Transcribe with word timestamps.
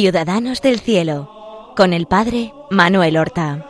Ciudadanos 0.00 0.62
del 0.62 0.78
Cielo, 0.78 1.74
con 1.76 1.92
el 1.92 2.06
Padre 2.06 2.54
Manuel 2.70 3.16
Horta. 3.16 3.66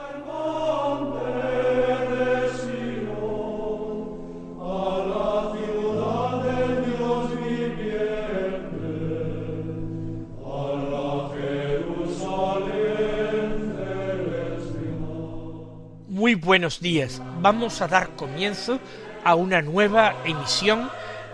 Muy 16.09 16.34
buenos 16.34 16.80
días. 16.80 17.23
Vamos 17.40 17.80
a 17.80 17.88
dar 17.88 18.10
comienzo 18.16 18.80
a 19.24 19.34
una 19.34 19.62
nueva 19.62 20.15
emisión 20.26 20.90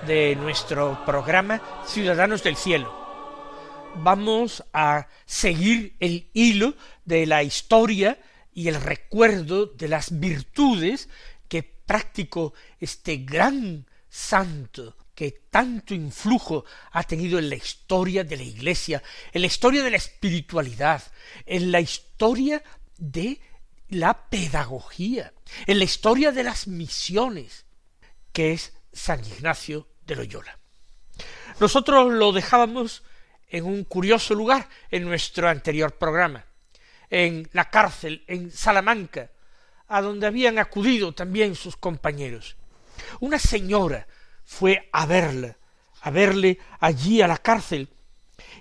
de 0.07 0.37
nuestro 0.37 1.01
programa 1.05 1.61
Ciudadanos 1.85 2.45
del 2.45 2.55
Cielo 2.55 3.04
vamos 3.97 4.65
a 4.73 5.09
seguir 5.25 5.97
el 6.01 6.29
hilo 6.33 6.75
de 7.05 7.27
la 7.27 7.43
historia 7.43 8.19
y 8.53 8.69
el 8.69 8.81
recuerdo 8.81 9.67
de 9.67 9.89
las 9.89 10.19
virtudes 10.19 11.09
que 11.49 11.63
practicó 11.63 12.55
este 12.81 13.19
gran 13.19 13.87
santo 14.09 14.97
que 15.15 15.31
tanto 15.51 15.95
influjo 15.95 16.65
ha 16.91 17.05
tenido 17.05 17.39
en 17.39 17.49
la 17.49 17.57
historia 17.57 18.25
de 18.25 18.37
la 18.37 18.43
Iglesia, 18.43 19.03
en 19.33 19.43
la 19.43 19.47
historia 19.47 19.83
de 19.83 19.91
la 19.91 19.97
espiritualidad, 19.97 21.03
en 21.47 21.71
la 21.71 21.81
historia 21.81 22.63
de 22.99 23.41
la 23.89 24.29
pedagogía, 24.29 25.33
en 25.67 25.79
la 25.79 25.85
historia 25.85 26.33
de 26.33 26.43
las 26.43 26.67
misiones, 26.67 27.67
que 28.33 28.53
es 28.53 28.73
San 28.93 29.25
Ignacio 29.25 29.89
de 30.05 30.17
Loyola. 30.17 30.59
Nosotros 31.61 32.13
lo 32.13 32.33
dejábamos 32.33 33.05
en 33.49 33.65
un 33.65 33.85
curioso 33.85 34.35
lugar 34.35 34.69
en 34.91 35.05
nuestro 35.05 35.49
anterior 35.49 35.97
programa, 35.97 36.45
en 37.11 37.49
la 37.53 37.71
cárcel 37.71 38.25
en 38.27 38.51
Salamanca, 38.51 39.31
a 39.89 40.01
donde 40.01 40.27
habían 40.27 40.59
acudido 40.59 41.13
también 41.13 41.55
sus 41.55 41.77
compañeros. 41.77 42.57
Una 43.21 43.39
señora 43.39 44.07
fue 44.45 44.89
a 44.93 45.07
verla, 45.07 45.57
a 46.01 46.11
verle 46.11 46.59
allí 46.81 47.23
a 47.23 47.29
la 47.29 47.39
cárcel, 47.39 47.89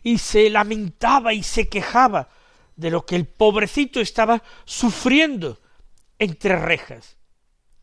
y 0.03 0.17
se 0.17 0.49
lamentaba 0.49 1.33
y 1.33 1.43
se 1.43 1.67
quejaba 1.67 2.29
de 2.75 2.91
lo 2.91 3.05
que 3.05 3.15
el 3.15 3.25
pobrecito 3.25 3.99
estaba 3.99 4.43
sufriendo 4.65 5.59
entre 6.19 6.55
rejas. 6.57 7.17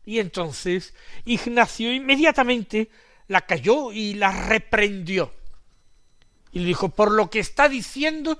Y 0.05 0.19
entonces 0.19 0.93
Ignacio 1.25 1.91
inmediatamente 1.91 2.89
la 3.27 3.41
cayó 3.41 3.91
y 3.91 4.15
la 4.15 4.31
reprendió. 4.47 5.33
Y 6.51 6.59
le 6.59 6.65
dijo, 6.65 6.89
por 6.89 7.11
lo 7.11 7.29
que 7.29 7.39
está 7.39 7.69
diciendo, 7.69 8.37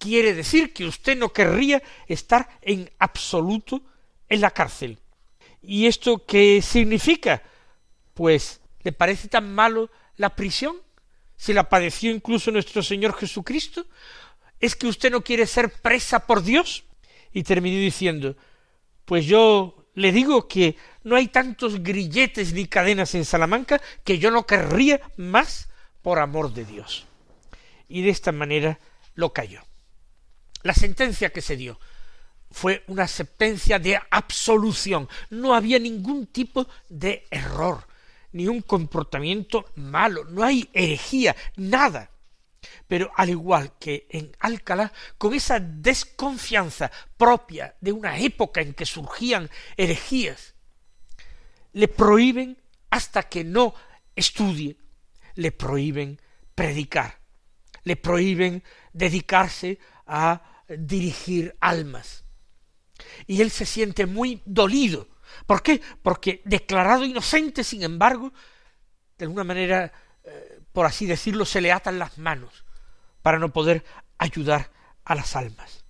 quiere 0.00 0.32
decir 0.34 0.72
que 0.72 0.86
usted 0.86 1.16
no 1.16 1.32
querría 1.32 1.82
estar 2.08 2.48
en 2.62 2.90
absoluto 2.98 3.82
en 4.28 4.40
la 4.40 4.50
cárcel. 4.50 4.98
¿Y 5.62 5.86
esto 5.86 6.24
qué 6.24 6.62
significa? 6.62 7.42
Pues, 8.14 8.60
¿le 8.82 8.92
parece 8.92 9.28
tan 9.28 9.54
malo 9.54 9.90
la 10.16 10.34
prisión? 10.34 10.76
¿Se 11.36 11.52
la 11.52 11.68
padeció 11.68 12.10
incluso 12.10 12.50
nuestro 12.50 12.82
Señor 12.82 13.14
Jesucristo? 13.14 13.86
¿Es 14.58 14.74
que 14.74 14.86
usted 14.86 15.10
no 15.10 15.22
quiere 15.22 15.46
ser 15.46 15.70
presa 15.70 16.26
por 16.26 16.42
Dios? 16.42 16.84
Y 17.32 17.42
terminó 17.42 17.78
diciendo, 17.78 18.36
pues 19.04 19.26
yo 19.26 19.86
le 19.94 20.12
digo 20.12 20.48
que 20.48 20.76
no 21.04 21.16
hay 21.16 21.28
tantos 21.28 21.82
grilletes 21.82 22.54
ni 22.54 22.66
cadenas 22.66 23.14
en 23.14 23.26
Salamanca 23.26 23.80
que 24.02 24.18
yo 24.18 24.30
no 24.30 24.46
querría 24.46 25.00
más 25.16 25.68
por 26.00 26.18
amor 26.18 26.54
de 26.54 26.64
Dios 26.64 27.06
y 27.90 28.02
de 28.02 28.10
esta 28.10 28.32
manera 28.32 28.78
lo 29.14 29.34
cayó. 29.34 29.60
La 30.62 30.72
sentencia 30.72 31.30
que 31.30 31.42
se 31.42 31.56
dio 31.56 31.78
fue 32.50 32.84
una 32.86 33.06
sentencia 33.08 33.78
de 33.78 34.00
absolución. 34.10 35.08
No 35.28 35.54
había 35.54 35.78
ningún 35.78 36.26
tipo 36.28 36.66
de 36.88 37.26
error, 37.30 37.86
ni 38.32 38.46
un 38.46 38.62
comportamiento 38.62 39.66
malo, 39.74 40.24
no 40.24 40.44
hay 40.44 40.70
herejía, 40.72 41.36
nada. 41.56 42.10
Pero 42.86 43.10
al 43.16 43.30
igual 43.30 43.72
que 43.78 44.06
en 44.10 44.36
Alcalá, 44.38 44.92
con 45.18 45.34
esa 45.34 45.58
desconfianza 45.58 46.90
propia 47.16 47.74
de 47.80 47.92
una 47.92 48.18
época 48.18 48.60
en 48.60 48.74
que 48.74 48.86
surgían 48.86 49.50
herejías, 49.76 50.54
le 51.72 51.88
prohíben 51.88 52.56
hasta 52.90 53.24
que 53.24 53.42
no 53.44 53.74
estudie, 54.14 54.76
le 55.34 55.52
prohíben 55.52 56.20
predicar 56.54 57.19
le 57.84 57.96
prohíben 57.96 58.62
dedicarse 58.92 59.78
a 60.06 60.64
dirigir 60.68 61.56
almas. 61.60 62.24
Y 63.26 63.40
él 63.40 63.50
se 63.50 63.66
siente 63.66 64.06
muy 64.06 64.42
dolido. 64.44 65.08
¿Por 65.46 65.62
qué? 65.62 65.80
Porque 66.02 66.42
declarado 66.44 67.04
inocente, 67.04 67.64
sin 67.64 67.82
embargo, 67.82 68.32
de 69.16 69.24
alguna 69.24 69.44
manera, 69.44 69.92
eh, 70.24 70.60
por 70.72 70.86
así 70.86 71.06
decirlo, 71.06 71.44
se 71.44 71.60
le 71.60 71.72
atan 71.72 71.98
las 71.98 72.18
manos 72.18 72.64
para 73.22 73.38
no 73.38 73.52
poder 73.52 73.84
ayudar 74.18 74.70
a 75.04 75.14
las 75.14 75.36
almas. 75.36 75.84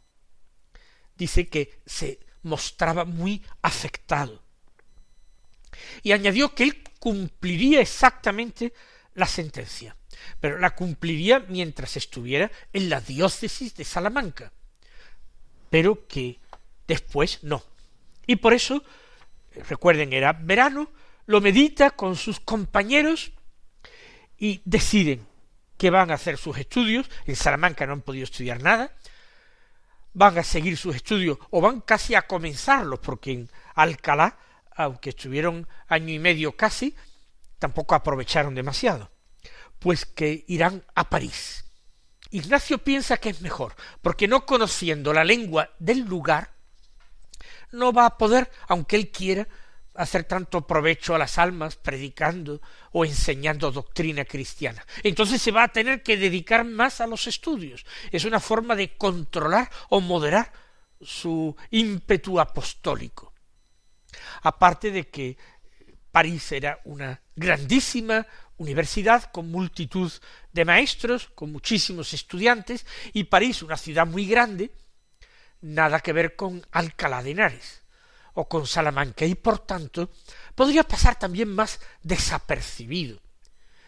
Dice 1.16 1.48
que 1.48 1.80
se 1.86 2.20
mostraba 2.42 3.04
muy 3.04 3.44
afectado. 3.62 4.42
Y 6.02 6.12
añadió 6.12 6.54
que 6.54 6.64
él 6.64 6.82
cumpliría 6.98 7.80
exactamente 7.80 8.72
la 9.14 9.26
sentencia 9.26 9.96
pero 10.40 10.58
la 10.58 10.74
cumpliría 10.74 11.40
mientras 11.48 11.96
estuviera 11.96 12.50
en 12.72 12.88
la 12.88 13.00
diócesis 13.00 13.74
de 13.74 13.84
Salamanca, 13.84 14.52
pero 15.68 16.06
que 16.06 16.38
después 16.86 17.40
no. 17.42 17.62
Y 18.26 18.36
por 18.36 18.52
eso, 18.52 18.82
recuerden, 19.68 20.12
era 20.12 20.32
verano, 20.32 20.90
lo 21.26 21.40
medita 21.40 21.90
con 21.90 22.16
sus 22.16 22.40
compañeros 22.40 23.32
y 24.38 24.62
deciden 24.64 25.26
que 25.76 25.90
van 25.90 26.10
a 26.10 26.14
hacer 26.14 26.36
sus 26.36 26.58
estudios, 26.58 27.08
en 27.26 27.36
Salamanca 27.36 27.86
no 27.86 27.92
han 27.92 28.02
podido 28.02 28.24
estudiar 28.24 28.62
nada, 28.62 28.94
van 30.12 30.36
a 30.38 30.42
seguir 30.42 30.76
sus 30.76 30.96
estudios 30.96 31.38
o 31.50 31.60
van 31.60 31.80
casi 31.80 32.14
a 32.14 32.22
comenzarlos, 32.22 32.98
porque 32.98 33.32
en 33.32 33.50
Alcalá, 33.74 34.38
aunque 34.74 35.10
estuvieron 35.10 35.66
año 35.88 36.12
y 36.12 36.18
medio 36.18 36.56
casi, 36.56 36.94
tampoco 37.58 37.94
aprovecharon 37.94 38.54
demasiado 38.54 39.10
pues 39.80 40.06
que 40.06 40.44
irán 40.46 40.84
a 40.94 41.10
París. 41.10 41.64
Ignacio 42.30 42.78
piensa 42.78 43.16
que 43.16 43.30
es 43.30 43.40
mejor, 43.40 43.74
porque 44.02 44.28
no 44.28 44.46
conociendo 44.46 45.12
la 45.12 45.24
lengua 45.24 45.70
del 45.80 46.00
lugar, 46.00 46.52
no 47.72 47.92
va 47.92 48.06
a 48.06 48.18
poder, 48.18 48.50
aunque 48.68 48.94
él 48.94 49.10
quiera, 49.10 49.48
hacer 49.94 50.24
tanto 50.24 50.66
provecho 50.66 51.14
a 51.14 51.18
las 51.18 51.38
almas 51.38 51.76
predicando 51.76 52.62
o 52.92 53.04
enseñando 53.04 53.72
doctrina 53.72 54.24
cristiana. 54.24 54.86
Entonces 55.02 55.42
se 55.42 55.50
va 55.50 55.64
a 55.64 55.72
tener 55.72 56.02
que 56.02 56.16
dedicar 56.16 56.64
más 56.64 57.00
a 57.00 57.06
los 57.06 57.26
estudios. 57.26 57.84
Es 58.12 58.24
una 58.24 58.40
forma 58.40 58.76
de 58.76 58.96
controlar 58.96 59.68
o 59.88 60.00
moderar 60.00 60.52
su 61.00 61.56
ímpetu 61.70 62.38
apostólico. 62.38 63.34
Aparte 64.42 64.90
de 64.90 65.08
que 65.08 65.36
París 66.10 66.52
era 66.52 66.80
una 66.84 67.20
grandísima 67.34 68.26
universidad 68.60 69.30
con 69.32 69.50
multitud 69.50 70.12
de 70.52 70.64
maestros, 70.66 71.30
con 71.34 71.50
muchísimos 71.50 72.12
estudiantes, 72.12 72.84
y 73.14 73.24
París, 73.24 73.62
una 73.62 73.78
ciudad 73.78 74.06
muy 74.06 74.26
grande, 74.26 74.70
nada 75.62 76.00
que 76.00 76.12
ver 76.12 76.36
con 76.36 76.64
Alcalá 76.70 77.22
de 77.22 77.30
Henares 77.30 77.80
o 78.34 78.48
con 78.48 78.66
Salamanca, 78.66 79.24
y 79.24 79.34
por 79.34 79.60
tanto 79.60 80.10
podría 80.54 80.84
pasar 80.84 81.18
también 81.18 81.48
más 81.48 81.80
desapercibido 82.02 83.18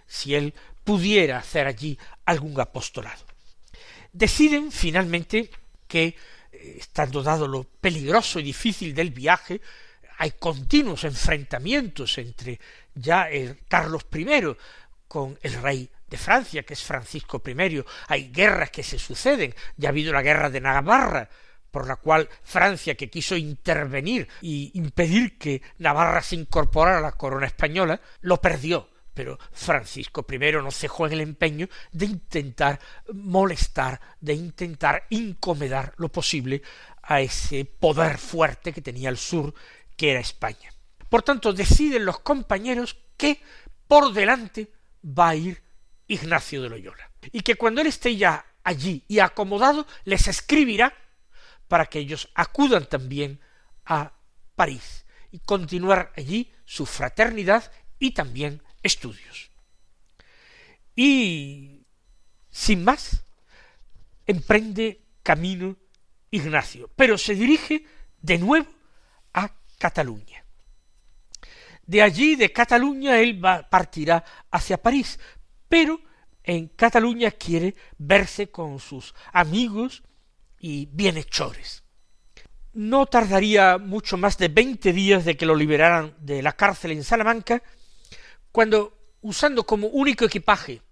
si 0.06 0.34
él 0.34 0.54
pudiera 0.84 1.38
hacer 1.38 1.66
allí 1.66 1.98
algún 2.24 2.58
apostolado. 2.58 3.24
Deciden 4.10 4.72
finalmente 4.72 5.50
que, 5.86 6.16
eh, 6.50 6.76
estando 6.78 7.22
dado 7.22 7.46
lo 7.46 7.64
peligroso 7.64 8.40
y 8.40 8.42
difícil 8.42 8.94
del 8.94 9.10
viaje, 9.10 9.60
hay 10.19 10.32
continuos 10.32 11.04
enfrentamientos 11.04 12.16
entre 12.19 12.60
ya 12.94 13.29
el 13.31 13.65
Carlos 13.69 14.06
I 14.12 14.27
con 15.09 15.39
el 15.43 15.55
rey 15.61 15.91
de 16.09 16.17
Francia, 16.17 16.62
que 16.62 16.75
es 16.75 16.83
Francisco 16.83 17.43
I, 17.47 17.85
hay 18.09 18.31
guerras 18.31 18.71
que 18.71 18.83
se 18.83 18.99
suceden, 18.99 19.55
ya 19.77 19.89
ha 19.89 19.91
habido 19.91 20.12
la 20.12 20.23
guerra 20.23 20.50
de 20.50 20.61
Navarra, 20.61 21.29
por 21.71 21.89
la 21.89 21.97
cual 21.97 22.29
Francia, 22.43 22.94
que 22.94 23.11
quiso 23.11 23.37
intervenir 23.37 24.29
y 24.43 24.71
impedir 24.75 25.39
que 25.39 25.62
Navarra 25.79 26.23
se 26.23 26.37
incorporara 26.37 26.99
a 26.99 27.03
la 27.03 27.12
corona 27.12 27.47
española, 27.47 28.00
lo 28.21 28.41
perdió. 28.41 28.91
Pero 29.15 29.39
Francisco 29.53 30.25
I 30.31 30.39
no 30.53 30.71
cejó 30.71 31.06
en 31.06 31.12
el 31.12 31.21
empeño 31.21 31.69
de 31.91 32.06
intentar 32.06 32.79
molestar, 33.12 34.00
de 34.21 34.35
intentar 34.35 35.05
incomodar 35.11 35.94
lo 35.97 36.11
posible 36.11 36.62
a 37.03 37.21
ese 37.21 37.65
poder 37.65 38.19
fuerte 38.19 38.73
que 38.73 38.81
tenía 38.81 39.09
el 39.09 39.19
sur 39.19 39.55
que 39.97 40.12
era 40.12 40.21
España. 40.21 40.71
Por 41.12 41.23
tanto, 41.23 41.53
deciden 41.53 42.06
los 42.06 42.20
compañeros 42.20 42.97
que 43.19 43.38
por 43.87 44.14
delante 44.14 44.73
va 45.05 45.29
a 45.29 45.35
ir 45.35 45.62
Ignacio 46.09 46.62
de 46.62 46.70
Loyola. 46.70 47.11
Y 47.32 47.43
que 47.43 47.56
cuando 47.56 47.82
él 47.82 47.88
esté 47.88 48.17
ya 48.17 48.47
allí 48.64 49.05
y 49.09 49.19
acomodado 49.19 49.87
les 50.05 50.26
escribirá 50.26 50.97
para 51.69 51.85
que 51.85 51.99
ellos 51.99 52.31
acudan 52.35 52.87
también 52.87 53.41
a 53.85 54.14
París 54.56 55.05
y 55.31 55.41
continuar 55.41 56.14
allí 56.17 56.50
su 56.64 56.87
fraternidad 56.87 57.70
y 57.99 58.12
también 58.12 58.62
estudios. 58.82 59.50
Y 60.97 61.85
sin 62.49 62.85
más, 62.85 63.23
emprende 64.26 65.03
camino 65.23 65.76
Ignacio, 66.31 66.91
pero 66.97 67.19
se 67.19 67.35
dirige 67.35 67.85
de 68.23 68.38
nuevo 68.38 68.73
a 69.35 69.55
Cataluña. 69.76 70.42
De 71.84 72.02
allí, 72.02 72.37
de 72.37 72.52
Cataluña, 72.52 73.19
él 73.19 73.44
va, 73.44 73.69
partirá 73.69 74.25
hacia 74.50 74.81
París, 74.81 75.19
pero 75.69 76.00
en 76.44 76.69
Cataluña 76.69 77.31
quiere 77.32 77.75
verse 77.99 78.50
con 78.50 78.79
sus 78.79 79.14
amigos 79.32 80.02
y 80.58 80.87
bienhechores. 80.87 81.82
No 82.73 83.06
tardaría 83.06 83.79
mucho 83.79 84.17
más 84.17 84.38
de 84.38 84.49
veinte 84.49 84.93
días 84.93 85.25
de 85.25 85.37
que 85.37 85.44
lo 85.46 85.55
liberaran 85.55 86.14
de 86.20 86.43
la 86.43 86.52
cárcel 86.52 86.93
en 86.93 87.05
Salamanca, 87.05 87.62
cuando, 88.50 89.17
usando 89.20 89.64
como 89.64 89.88
único 89.88 90.25
equipaje 90.25 90.82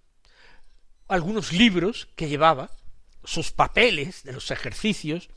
algunos 1.07 1.51
libros 1.51 2.07
que 2.15 2.29
llevaba, 2.29 2.71
sus 3.23 3.51
papeles 3.51 4.23
de 4.23 4.33
los 4.33 4.51
ejercicios, 4.51 5.29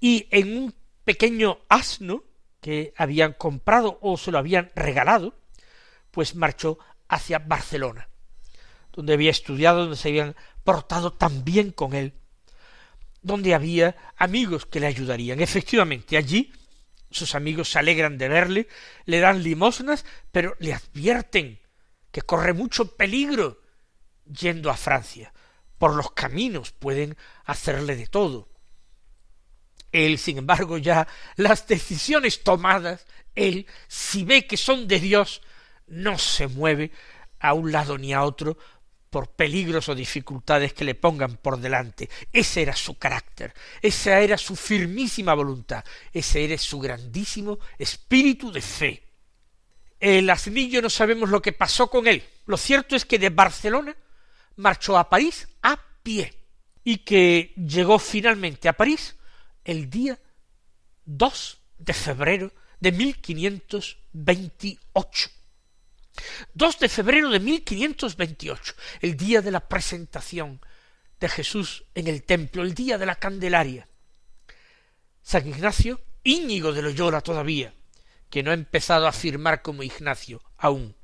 y 0.00 0.26
en 0.30 0.56
un 0.56 0.74
pequeño 1.04 1.58
asno 1.68 2.24
que 2.66 2.92
habían 2.96 3.32
comprado 3.32 3.96
o 4.02 4.16
se 4.16 4.32
lo 4.32 4.38
habían 4.38 4.72
regalado, 4.74 5.38
pues 6.10 6.34
marchó 6.34 6.80
hacia 7.06 7.38
Barcelona, 7.38 8.08
donde 8.92 9.12
había 9.12 9.30
estudiado, 9.30 9.82
donde 9.82 9.94
se 9.94 10.08
habían 10.08 10.34
portado 10.64 11.12
tan 11.12 11.44
bien 11.44 11.70
con 11.70 11.94
él, 11.94 12.14
donde 13.22 13.54
había 13.54 13.94
amigos 14.16 14.66
que 14.66 14.80
le 14.80 14.88
ayudarían. 14.88 15.38
Efectivamente, 15.40 16.16
allí 16.16 16.52
sus 17.08 17.36
amigos 17.36 17.70
se 17.70 17.78
alegran 17.78 18.18
de 18.18 18.28
verle, 18.28 18.68
le 19.04 19.20
dan 19.20 19.44
limosnas, 19.44 20.04
pero 20.32 20.56
le 20.58 20.74
advierten 20.74 21.60
que 22.10 22.22
corre 22.22 22.52
mucho 22.52 22.96
peligro 22.96 23.62
yendo 24.24 24.70
a 24.70 24.76
Francia. 24.76 25.32
Por 25.78 25.94
los 25.94 26.10
caminos 26.10 26.72
pueden 26.72 27.16
hacerle 27.44 27.94
de 27.94 28.08
todo. 28.08 28.48
Él, 29.92 30.18
sin 30.18 30.38
embargo, 30.38 30.78
ya 30.78 31.06
las 31.36 31.66
decisiones 31.66 32.42
tomadas, 32.42 33.06
él, 33.34 33.66
si 33.88 34.24
ve 34.24 34.46
que 34.46 34.56
son 34.56 34.88
de 34.88 35.00
Dios, 35.00 35.42
no 35.86 36.18
se 36.18 36.48
mueve 36.48 36.90
a 37.38 37.54
un 37.54 37.72
lado 37.72 37.98
ni 37.98 38.12
a 38.12 38.22
otro 38.22 38.56
por 39.10 39.28
peligros 39.28 39.88
o 39.88 39.94
dificultades 39.94 40.72
que 40.72 40.84
le 40.84 40.94
pongan 40.94 41.36
por 41.36 41.58
delante. 41.58 42.10
Ese 42.32 42.62
era 42.62 42.74
su 42.74 42.98
carácter, 42.98 43.54
esa 43.80 44.20
era 44.20 44.36
su 44.36 44.56
firmísima 44.56 45.32
voluntad, 45.34 45.84
ese 46.12 46.44
era 46.44 46.58
su 46.58 46.78
grandísimo 46.78 47.58
espíritu 47.78 48.52
de 48.52 48.60
fe. 48.60 49.02
El 49.98 50.28
asnillo 50.28 50.82
no 50.82 50.90
sabemos 50.90 51.30
lo 51.30 51.40
que 51.40 51.52
pasó 51.52 51.88
con 51.88 52.06
él. 52.06 52.22
Lo 52.46 52.56
cierto 52.56 52.94
es 52.96 53.04
que 53.04 53.18
de 53.18 53.30
Barcelona 53.30 53.96
marchó 54.56 54.98
a 54.98 55.08
París 55.08 55.48
a 55.62 55.78
pie 56.02 56.34
y 56.84 56.98
que 56.98 57.54
llegó 57.56 57.98
finalmente 57.98 58.68
a 58.68 58.74
París 58.74 59.16
el 59.66 59.90
día 59.90 60.18
2 61.04 61.58
de 61.78 61.92
febrero 61.92 62.52
de 62.80 62.92
1528. 62.92 65.30
2 66.54 66.78
de 66.78 66.88
febrero 66.88 67.28
de 67.28 67.40
1528, 67.40 68.74
el 69.00 69.14
día 69.16 69.42
de 69.42 69.50
la 69.50 69.68
presentación 69.68 70.60
de 71.20 71.28
Jesús 71.28 71.84
en 71.94 72.06
el 72.06 72.22
templo, 72.22 72.62
el 72.62 72.72
día 72.74 72.96
de 72.96 73.04
la 73.06 73.16
Candelaria. 73.16 73.86
San 75.22 75.46
Ignacio, 75.46 76.00
Íñigo 76.22 76.72
de 76.72 76.80
Loyola 76.82 77.20
todavía, 77.20 77.74
que 78.30 78.42
no 78.42 78.52
ha 78.52 78.54
empezado 78.54 79.06
a 79.06 79.12
firmar 79.12 79.60
como 79.62 79.82
Ignacio 79.82 80.42
aún. 80.56 80.96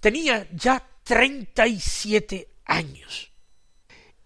Tenía 0.00 0.46
ya 0.52 0.86
treinta 1.04 1.66
y 1.66 1.80
siete 1.80 2.50
años. 2.64 3.30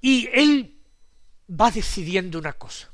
Y 0.00 0.28
él 0.32 0.80
va 1.48 1.70
decidiendo 1.70 2.38
una 2.38 2.54
cosa, 2.54 2.90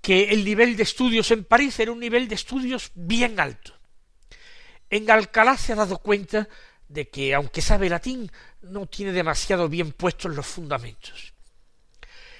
que 0.00 0.30
el 0.30 0.44
nivel 0.44 0.76
de 0.76 0.82
estudios 0.82 1.30
en 1.30 1.44
París 1.44 1.78
era 1.78 1.92
un 1.92 2.00
nivel 2.00 2.28
de 2.28 2.34
estudios 2.34 2.90
bien 2.94 3.38
alto. 3.38 3.74
En 4.88 5.10
Alcalá 5.10 5.56
se 5.56 5.72
ha 5.72 5.76
dado 5.76 5.98
cuenta 5.98 6.48
de 6.88 7.08
que, 7.08 7.34
aunque 7.34 7.62
sabe 7.62 7.88
latín, 7.88 8.30
no 8.62 8.86
tiene 8.86 9.12
demasiado 9.12 9.68
bien 9.68 9.92
puestos 9.92 10.34
los 10.34 10.46
fundamentos. 10.46 11.32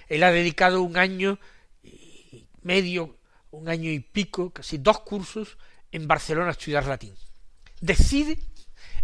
Él 0.09 0.25
ha 0.25 0.33
dedicado 0.33 0.83
un 0.83 0.97
año 0.97 1.39
y 1.85 2.47
medio, 2.63 3.19
un 3.53 3.69
año 3.69 3.91
y 3.91 4.01
pico, 4.01 4.51
casi 4.51 4.79
dos 4.79 5.01
cursos 5.01 5.57
en 5.93 6.09
Barcelona 6.09 6.49
a 6.49 6.53
estudiar 6.53 6.87
latín. 6.87 7.15
Decide, 7.81 8.39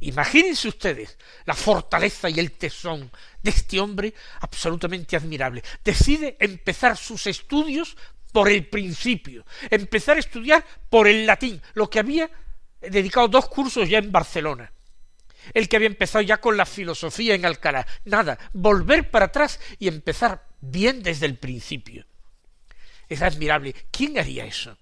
imagínense 0.00 0.66
ustedes, 0.66 1.16
la 1.44 1.54
fortaleza 1.54 2.28
y 2.28 2.40
el 2.40 2.52
tesón 2.52 3.10
de 3.40 3.50
este 3.50 3.78
hombre 3.78 4.14
absolutamente 4.40 5.16
admirable. 5.16 5.62
Decide 5.84 6.36
empezar 6.40 6.96
sus 6.96 7.28
estudios 7.28 7.96
por 8.36 8.50
el 8.50 8.66
principio, 8.66 9.46
empezar 9.70 10.18
a 10.18 10.20
estudiar 10.20 10.62
por 10.90 11.08
el 11.08 11.24
latín, 11.24 11.58
lo 11.72 11.88
que 11.88 12.00
había 12.00 12.30
dedicado 12.82 13.28
dos 13.28 13.48
cursos 13.48 13.88
ya 13.88 13.96
en 13.96 14.12
Barcelona. 14.12 14.70
El 15.54 15.70
que 15.70 15.76
había 15.76 15.88
empezado 15.88 16.20
ya 16.20 16.36
con 16.36 16.54
la 16.54 16.66
filosofía 16.66 17.34
en 17.34 17.46
Alcalá. 17.46 17.86
Nada, 18.04 18.38
volver 18.52 19.10
para 19.10 19.24
atrás 19.24 19.58
y 19.78 19.88
empezar 19.88 20.46
bien 20.60 21.02
desde 21.02 21.24
el 21.24 21.38
principio. 21.38 22.04
Es 23.08 23.22
admirable. 23.22 23.74
¿Quién 23.90 24.18
haría 24.18 24.44
eso? 24.44 24.76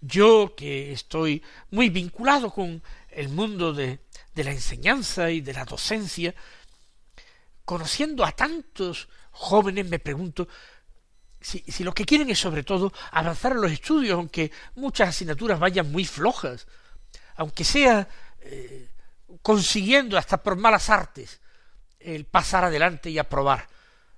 Yo 0.00 0.54
que 0.56 0.92
estoy 0.92 1.42
muy 1.70 1.90
vinculado 1.90 2.50
con 2.50 2.82
el 3.10 3.28
mundo 3.28 3.74
de, 3.74 3.98
de 4.34 4.44
la 4.44 4.52
enseñanza 4.52 5.30
y 5.30 5.42
de 5.42 5.52
la 5.52 5.66
docencia, 5.66 6.34
conociendo 7.66 8.24
a 8.24 8.32
tantos 8.32 9.06
jóvenes, 9.32 9.86
me 9.86 9.98
pregunto 9.98 10.48
si, 11.46 11.84
lo 11.84 11.94
que 11.94 12.04
quieren 12.04 12.28
es 12.28 12.40
sobre 12.40 12.64
todo 12.64 12.92
avanzar 13.12 13.52
en 13.52 13.60
los 13.60 13.70
estudios, 13.70 14.14
aunque 14.14 14.50
muchas 14.74 15.10
asignaturas 15.10 15.60
vayan 15.60 15.92
muy 15.92 16.04
flojas, 16.04 16.66
aunque 17.36 17.62
sea 17.62 18.08
eh, 18.40 18.90
consiguiendo 19.42 20.18
hasta 20.18 20.42
por 20.42 20.56
malas 20.56 20.90
artes 20.90 21.40
el 22.00 22.24
pasar 22.24 22.64
adelante 22.64 23.10
y 23.10 23.18
aprobar 23.18 23.68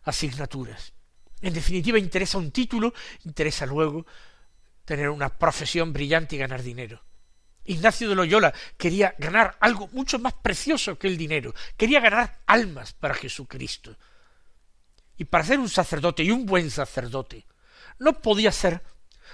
asignaturas. 0.05 0.95
En 1.43 1.53
definitiva, 1.53 1.99
interesa 1.99 2.39
un 2.39 2.51
título, 2.51 2.95
interesa 3.25 3.67
luego 3.67 4.07
tener 4.87 5.11
una 5.11 5.29
profesión 5.29 5.93
brillante 5.93 6.37
y 6.37 6.39
ganar 6.39 6.63
dinero. 6.63 7.03
Ignacio 7.67 8.09
de 8.09 8.15
Loyola 8.15 8.55
quería 8.79 9.15
ganar 9.19 9.59
algo 9.61 9.89
mucho 9.93 10.19
más 10.19 10.33
precioso 10.33 10.99
que 10.99 11.09
el 11.09 11.19
dinero, 11.19 11.55
quería 11.77 12.01
ganar 12.01 12.39
almas 12.47 12.95
para 12.95 13.13
Jesucristo. 13.13 13.99
Y 15.19 15.25
para 15.27 15.45
ser 15.45 15.59
un 15.59 15.69
sacerdote 15.69 16.23
y 16.23 16.31
un 16.31 16.47
buen 16.47 16.71
sacerdote, 16.71 17.47
no 17.99 18.23
podía 18.23 18.53
ser 18.53 18.83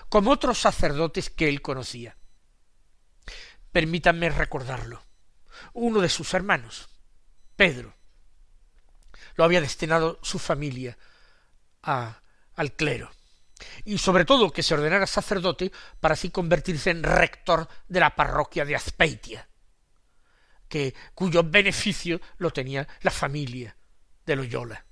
como 0.09 0.33
otros 0.33 0.59
sacerdotes 0.59 1.31
que 1.31 1.49
él 1.49 1.62
conocía. 1.62 2.17
Permítanme 3.71 4.31
recordarlo. 4.31 5.03
Uno 5.75 6.00
de 6.00 6.09
sus 6.09 6.33
hermanos, 6.35 6.88
Pedro, 7.55 7.95
lo 9.37 9.45
había 9.45 9.61
destinado 9.61 10.19
su 10.23 10.38
familia 10.38 10.97
a, 11.83 12.21
al 12.57 12.73
clero 12.73 13.11
y 13.85 13.99
sobre 13.99 14.25
todo 14.25 14.50
que 14.50 14.62
se 14.62 14.75
ordenara 14.75 15.07
sacerdote 15.07 15.71
para 16.00 16.14
así 16.14 16.31
convertirse 16.31 16.91
en 16.91 17.03
rector 17.03 17.69
de 17.88 18.00
la 18.00 18.14
parroquia 18.14 18.64
de 18.64 18.76
Azpeitia, 18.76 19.49
que 20.69 20.95
cuyo 21.14 21.43
beneficio 21.45 22.21
lo 22.38 22.50
tenía 22.50 22.87
la 23.03 23.11
familia 23.11 23.76
de 24.25 24.37
Loyola. 24.37 24.85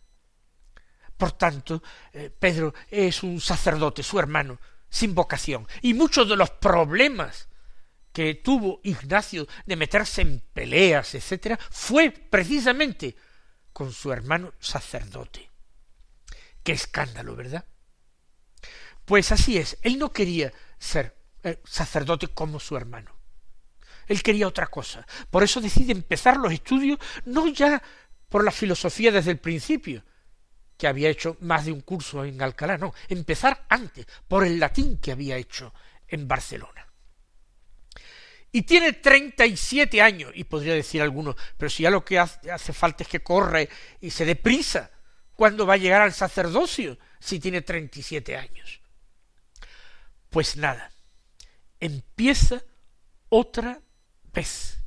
Por 1.22 1.30
tanto, 1.30 1.80
eh, 2.12 2.34
Pedro 2.36 2.74
es 2.90 3.22
un 3.22 3.40
sacerdote, 3.40 4.02
su 4.02 4.18
hermano, 4.18 4.58
sin 4.90 5.14
vocación. 5.14 5.68
Y 5.80 5.94
muchos 5.94 6.28
de 6.28 6.34
los 6.34 6.50
problemas 6.50 7.46
que 8.12 8.34
tuvo 8.34 8.80
Ignacio 8.82 9.46
de 9.64 9.76
meterse 9.76 10.22
en 10.22 10.42
peleas, 10.52 11.14
etcétera, 11.14 11.60
fue 11.70 12.10
precisamente 12.10 13.14
con 13.72 13.92
su 13.92 14.10
hermano 14.12 14.52
sacerdote. 14.58 15.48
Qué 16.64 16.72
escándalo, 16.72 17.36
¿verdad? 17.36 17.66
Pues 19.04 19.30
así 19.30 19.58
es, 19.58 19.78
él 19.82 20.00
no 20.00 20.12
quería 20.12 20.52
ser 20.76 21.16
eh, 21.44 21.60
sacerdote 21.62 22.26
como 22.26 22.58
su 22.58 22.76
hermano. 22.76 23.14
Él 24.08 24.24
quería 24.24 24.48
otra 24.48 24.66
cosa. 24.66 25.06
Por 25.30 25.44
eso 25.44 25.60
decide 25.60 25.92
empezar 25.92 26.36
los 26.38 26.52
estudios 26.52 26.98
no 27.26 27.46
ya 27.46 27.80
por 28.28 28.42
la 28.42 28.50
filosofía 28.50 29.12
desde 29.12 29.30
el 29.30 29.38
principio, 29.38 30.02
que 30.82 30.88
había 30.88 31.10
hecho 31.10 31.36
más 31.42 31.64
de 31.64 31.70
un 31.70 31.82
curso 31.82 32.24
en 32.24 32.42
Alcalá, 32.42 32.76
no, 32.76 32.92
empezar 33.08 33.66
antes, 33.68 34.04
por 34.26 34.44
el 34.44 34.58
latín 34.58 34.98
que 34.98 35.12
había 35.12 35.36
hecho 35.36 35.72
en 36.08 36.26
Barcelona. 36.26 36.84
y 38.50 38.62
tiene 38.62 38.94
treinta 38.94 39.46
y 39.46 39.56
siete 39.56 40.02
años, 40.02 40.32
y 40.34 40.42
podría 40.42 40.74
decir 40.74 41.00
alguno, 41.00 41.36
pero 41.56 41.70
si 41.70 41.84
ya 41.84 41.90
lo 41.90 42.04
que 42.04 42.18
hace 42.18 42.72
falta 42.72 43.04
es 43.04 43.08
que 43.08 43.22
corre 43.22 43.68
y 44.00 44.10
se 44.10 44.24
deprisa, 44.24 44.90
¿cuándo 45.34 45.66
va 45.66 45.74
a 45.74 45.76
llegar 45.76 46.02
al 46.02 46.12
sacerdocio 46.12 46.98
si 47.20 47.38
tiene 47.38 47.62
treinta 47.62 48.00
y 48.00 48.02
siete 48.02 48.36
años? 48.36 48.80
Pues 50.30 50.56
nada, 50.56 50.90
empieza 51.78 52.60
otra 53.28 53.80
vez. 54.32 54.78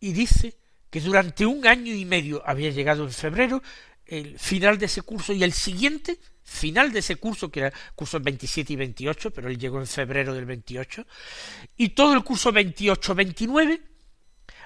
Y 0.00 0.12
dice 0.12 0.56
que 0.90 1.00
durante 1.00 1.46
un 1.46 1.68
año 1.68 1.94
y 1.94 2.04
medio 2.04 2.42
había 2.44 2.70
llegado 2.70 3.04
en 3.04 3.12
febrero 3.12 3.62
el 4.06 4.38
final 4.38 4.78
de 4.78 4.86
ese 4.86 5.02
curso 5.02 5.32
y 5.32 5.42
el 5.42 5.52
siguiente 5.52 6.18
final 6.46 6.92
de 6.92 7.00
ese 7.00 7.16
curso, 7.16 7.50
que 7.50 7.60
era 7.60 7.72
curso 7.94 8.20
27 8.20 8.72
y 8.72 8.76
28, 8.76 9.32
pero 9.32 9.48
él 9.48 9.58
llegó 9.58 9.80
en 9.80 9.86
febrero 9.86 10.32
del 10.32 10.46
28, 10.46 11.04
y 11.76 11.90
todo 11.90 12.14
el 12.14 12.22
curso 12.22 12.52
28-29 12.52 13.82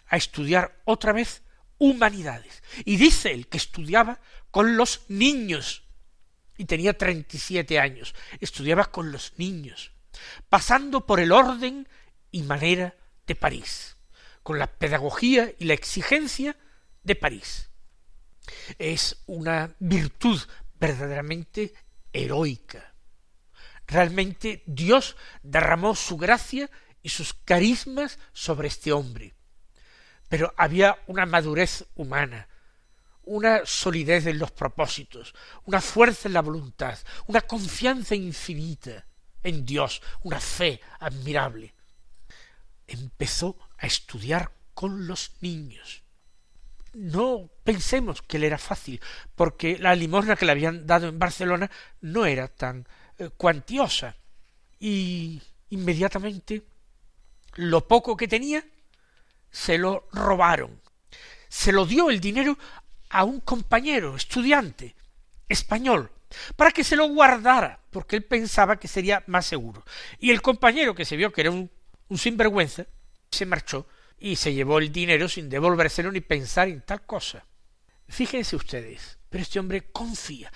a 0.08 0.16
estudiar 0.16 0.82
otra 0.84 1.12
vez 1.12 1.42
humanidades. 1.78 2.62
Y 2.84 2.96
dice 2.96 3.32
él 3.32 3.48
que 3.48 3.56
estudiaba 3.56 4.20
con 4.50 4.76
los 4.76 5.02
niños, 5.08 5.84
y 6.58 6.66
tenía 6.66 6.96
37 6.96 7.80
años, 7.80 8.14
estudiaba 8.40 8.90
con 8.90 9.10
los 9.10 9.32
niños, 9.38 9.92
pasando 10.50 11.06
por 11.06 11.18
el 11.18 11.32
orden 11.32 11.88
y 12.30 12.42
manera 12.42 12.94
de 13.26 13.34
París, 13.34 13.96
con 14.42 14.58
la 14.58 14.66
pedagogía 14.66 15.50
y 15.58 15.64
la 15.64 15.74
exigencia 15.74 16.56
de 17.02 17.14
París. 17.14 17.69
Es 18.78 19.22
una 19.26 19.74
virtud 19.78 20.40
verdaderamente 20.78 21.74
heroica. 22.12 22.94
Realmente 23.86 24.62
Dios 24.66 25.16
derramó 25.42 25.94
su 25.94 26.16
gracia 26.16 26.70
y 27.02 27.08
sus 27.08 27.34
carismas 27.34 28.18
sobre 28.32 28.68
este 28.68 28.92
hombre. 28.92 29.34
Pero 30.28 30.54
había 30.56 30.98
una 31.06 31.26
madurez 31.26 31.86
humana, 31.96 32.48
una 33.24 33.62
solidez 33.64 34.26
en 34.26 34.38
los 34.38 34.52
propósitos, 34.52 35.34
una 35.64 35.80
fuerza 35.80 36.28
en 36.28 36.34
la 36.34 36.42
voluntad, 36.42 36.98
una 37.26 37.40
confianza 37.40 38.14
infinita 38.14 39.06
en 39.42 39.64
Dios, 39.66 40.00
una 40.22 40.40
fe 40.40 40.80
admirable. 41.00 41.74
Empezó 42.86 43.56
a 43.78 43.86
estudiar 43.86 44.52
con 44.74 45.06
los 45.06 45.32
niños 45.40 45.99
no 46.92 47.50
pensemos 47.64 48.22
que 48.22 48.38
le 48.38 48.46
era 48.46 48.58
fácil, 48.58 49.00
porque 49.34 49.78
la 49.78 49.94
limosna 49.94 50.36
que 50.36 50.44
le 50.44 50.52
habían 50.52 50.86
dado 50.86 51.08
en 51.08 51.18
Barcelona 51.18 51.70
no 52.00 52.26
era 52.26 52.48
tan 52.48 52.86
eh, 53.18 53.30
cuantiosa. 53.36 54.16
Y 54.78 55.40
inmediatamente 55.70 56.64
lo 57.54 57.86
poco 57.86 58.16
que 58.16 58.28
tenía 58.28 58.64
se 59.50 59.78
lo 59.78 60.08
robaron. 60.12 60.80
Se 61.48 61.72
lo 61.72 61.86
dio 61.86 62.10
el 62.10 62.20
dinero 62.20 62.56
a 63.10 63.24
un 63.24 63.40
compañero, 63.40 64.14
estudiante, 64.14 64.94
español, 65.48 66.10
para 66.56 66.70
que 66.70 66.84
se 66.84 66.96
lo 66.96 67.08
guardara, 67.08 67.80
porque 67.90 68.16
él 68.16 68.24
pensaba 68.24 68.78
que 68.78 68.86
sería 68.86 69.24
más 69.26 69.46
seguro. 69.46 69.84
Y 70.20 70.30
el 70.30 70.42
compañero, 70.42 70.94
que 70.94 71.04
se 71.04 71.16
vio 71.16 71.32
que 71.32 71.40
era 71.40 71.50
un, 71.50 71.70
un 72.08 72.18
sinvergüenza, 72.18 72.86
se 73.30 73.46
marchó 73.46 73.86
y 74.20 74.36
se 74.36 74.52
llevó 74.52 74.78
el 74.78 74.92
dinero 74.92 75.28
sin 75.28 75.48
devolvérselo 75.48 76.12
ni 76.12 76.20
pensar 76.20 76.68
en 76.68 76.82
tal 76.82 77.04
cosa. 77.06 77.46
Fíjense 78.06 78.54
ustedes, 78.54 79.18
pero 79.28 79.42
este 79.42 79.58
hombre 79.58 79.90
confía. 79.90 80.52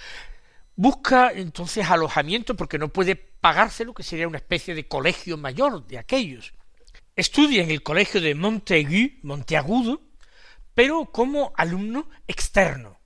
Busca 0.76 1.32
entonces 1.32 1.88
alojamiento 1.88 2.54
porque 2.56 2.78
no 2.78 2.88
puede 2.88 3.16
pagárselo, 3.16 3.94
que 3.94 4.02
sería 4.02 4.28
una 4.28 4.38
especie 4.38 4.74
de 4.74 4.86
colegio 4.86 5.36
mayor 5.38 5.86
de 5.86 5.98
aquellos. 5.98 6.52
Estudia 7.16 7.62
en 7.62 7.70
el 7.70 7.82
colegio 7.82 8.20
de 8.20 8.34
Montaigu, 8.34 9.20
Monteagudo, 9.22 10.02
pero 10.74 11.06
como 11.06 11.52
alumno 11.56 12.10
externo. 12.26 13.00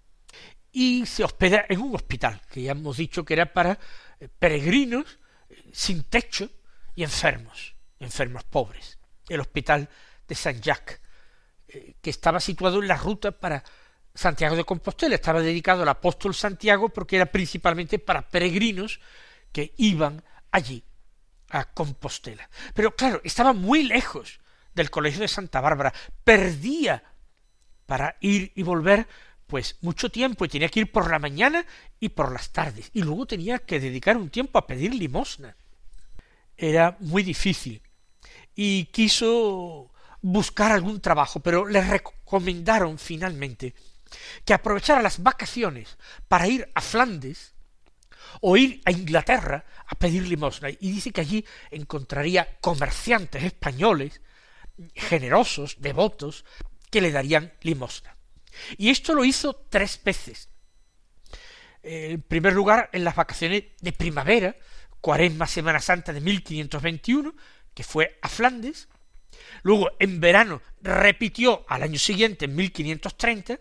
Y 0.73 1.07
se 1.07 1.25
hospeda 1.25 1.67
en 1.69 1.81
un 1.81 1.95
hospital, 1.95 2.41
que 2.51 2.63
ya 2.63 2.73
hemos 2.73 2.97
dicho 2.97 3.25
que 3.25 3.35
era 3.35 3.53
para 3.53 3.79
eh, 4.19 4.29
peregrinos 4.39 5.19
eh, 5.51 5.63
sin 5.73 6.05
techo 6.05 6.51
y 6.95 7.03
enfermos, 7.03 7.75
enfermos 8.01 8.45
pobres. 8.45 8.99
El 9.29 9.41
hospital 9.41 9.89
de 10.29 10.35
San 10.35 10.61
Jacques, 10.61 11.01
eh, 11.67 11.95
que 12.01 12.11
estaba 12.11 12.39
situado 12.39 12.81
en 12.81 12.89
la 12.89 12.97
ruta 12.97 13.33
para 13.33 13.65
Santiago 14.15 14.55
de 14.55 14.65
Compostela. 14.65 15.15
Estaba 15.15 15.41
dedicado 15.41 15.83
al 15.83 15.89
apóstol 15.89 16.35
Santiago 16.35 16.91
porque 16.91 17.17
era 17.17 17.27
principalmente 17.27 17.99
para 17.99 18.29
peregrinos 18.29 19.01
que 19.53 19.75
iban 19.79 20.23
allí 20.51 20.85
a 21.51 21.65
Compostela. 21.65 22.49
Pero 22.75 22.95
claro, 22.95 23.21
estaba 23.25 23.53
muy 23.53 23.85
lejos 23.85 24.41
del 24.75 24.91
colegio 24.91 25.21
de 25.21 25.29
Santa 25.29 25.61
Bárbara, 25.61 25.93
perdía 26.23 27.03
para 27.87 28.17
ir 28.21 28.53
y 28.55 28.63
volver 28.63 29.09
pues 29.47 29.79
mucho 29.81 30.11
tiempo 30.11 30.45
y 30.45 30.49
tenía 30.49 30.69
que 30.69 30.81
ir 30.81 30.93
por 30.93 31.11
la 31.11 31.19
mañana 31.19 31.65
y 31.99 32.11
por 32.11 32.33
las 32.33 32.51
tardes 32.53 32.91
y 32.93 33.03
luego 33.03 33.25
tenía 33.27 33.59
que 33.59 33.81
dedicar 33.81 34.19
un 34.19 34.29
tiempo 34.29 34.59
a 34.59 34.67
pedir 34.67 34.95
limosna. 34.95 35.57
Era 36.57 36.97
muy 37.01 37.23
difícil 37.23 37.81
y 38.55 38.87
quiso 38.87 39.91
buscar 40.33 40.73
algún 40.73 41.01
trabajo, 41.01 41.41
pero 41.41 41.67
le 41.67 41.81
recomendaron 41.81 42.99
finalmente 42.99 43.75
que 44.45 44.55
aprovechara 44.55 45.03
las 45.03 45.23
vacaciones 45.23 45.97
para 46.29 46.47
ir 46.47 46.71
a 46.75 46.81
Flandes 46.81 47.55
o 48.41 48.57
ir 48.57 48.83
a 48.85 48.91
Inglaterra 48.91 49.65
a 49.87 49.95
pedir 49.95 50.27
limosna. 50.27 50.69
Y 50.69 50.93
dice 50.93 51.13
que 51.13 51.23
allí 51.23 51.45
encontraría 51.71 52.59
comerciantes 52.61 53.43
españoles 53.43 54.21
generosos, 54.95 55.77
devotos, 55.81 56.45
que 56.91 57.01
le 57.01 57.11
darían 57.11 57.53
limosna. 57.63 58.17
Y 58.77 58.91
esto 58.91 59.15
lo 59.15 59.25
hizo 59.25 59.55
tres 59.69 60.01
veces. 60.05 60.51
En 61.83 62.23
primer 62.23 62.53
lugar, 62.53 62.91
en 62.93 63.03
las 63.03 63.17
vacaciones 63.17 63.65
de 63.81 63.93
primavera, 63.93 64.57
cuaresma 65.01 65.47
Semana 65.47 65.81
Santa 65.81 66.13
de 66.13 66.21
1521, 66.21 67.35
que 67.75 67.83
fue 67.83 68.19
a 68.23 68.29
Flandes, 68.29 68.89
Luego, 69.63 69.91
en 69.99 70.21
verano, 70.21 70.63
repitió 70.81 71.65
al 71.69 71.83
año 71.83 71.99
siguiente, 71.99 72.47
en 72.47 72.57
1530, 72.57 73.59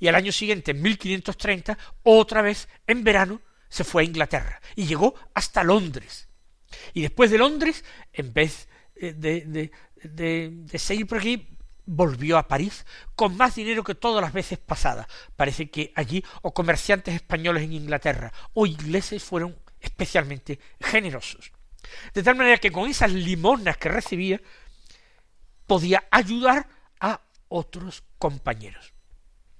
y 0.00 0.08
al 0.08 0.14
año 0.14 0.32
siguiente, 0.32 0.70
en 0.70 0.82
1530, 0.82 1.78
otra 2.02 2.42
vez 2.42 2.68
en 2.86 3.04
verano, 3.04 3.40
se 3.68 3.84
fue 3.84 4.02
a 4.02 4.06
Inglaterra 4.06 4.60
y 4.76 4.86
llegó 4.86 5.14
hasta 5.34 5.62
Londres. 5.62 6.28
Y 6.94 7.02
después 7.02 7.30
de 7.30 7.38
Londres, 7.38 7.84
en 8.12 8.32
vez 8.32 8.68
eh, 8.96 9.12
de, 9.12 9.42
de, 9.42 9.70
de, 10.02 10.50
de 10.52 10.78
seguir 10.78 11.06
por 11.06 11.18
aquí, 11.18 11.46
volvió 11.84 12.36
a 12.36 12.46
París 12.46 12.84
con 13.14 13.36
más 13.36 13.54
dinero 13.54 13.82
que 13.82 13.94
todas 13.94 14.22
las 14.22 14.32
veces 14.32 14.58
pasadas. 14.58 15.06
Parece 15.36 15.70
que 15.70 15.92
allí 15.94 16.22
o 16.42 16.52
comerciantes 16.52 17.14
españoles 17.14 17.62
en 17.62 17.72
Inglaterra 17.72 18.32
o 18.52 18.66
ingleses 18.66 19.22
fueron 19.22 19.56
especialmente 19.80 20.58
generosos. 20.80 21.52
De 22.12 22.22
tal 22.22 22.36
manera 22.36 22.58
que 22.58 22.70
con 22.70 22.88
esas 22.88 23.12
limonas 23.12 23.78
que 23.78 23.88
recibía 23.88 24.40
podía 25.68 26.08
ayudar 26.10 26.66
a 26.98 27.20
otros 27.46 28.02
compañeros. 28.18 28.92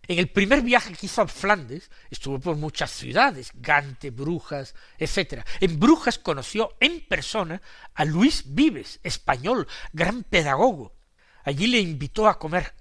En 0.08 0.18
el 0.18 0.30
primer 0.30 0.62
viaje 0.62 0.94
que 0.94 1.04
hizo 1.04 1.20
a 1.20 1.28
Flandes, 1.28 1.90
estuvo 2.10 2.40
por 2.40 2.56
muchas 2.56 2.90
ciudades, 2.90 3.50
Gante, 3.54 4.10
Brujas, 4.10 4.74
etc. 4.96 5.44
En 5.60 5.78
Brujas 5.78 6.18
conoció 6.18 6.74
en 6.80 7.06
persona 7.06 7.60
a 7.94 8.06
Luis 8.06 8.42
Vives, 8.46 9.00
español, 9.02 9.68
gran 9.92 10.24
pedagogo. 10.24 10.96
Allí 11.44 11.66
le 11.66 11.78
invitó 11.78 12.26
a 12.26 12.38
comer 12.38 12.74